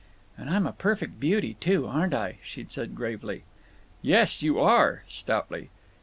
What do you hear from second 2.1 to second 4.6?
I?" she said, gravely. "Yes, you